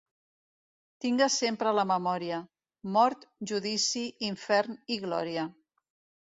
Tingues 1.03 1.35
sempre 1.43 1.69
a 1.71 1.73
la 1.79 1.83
memòria: 1.91 2.39
mort, 2.97 3.27
judici, 3.53 4.03
infern 4.31 4.81
i 4.97 4.99
glòria. 5.05 5.47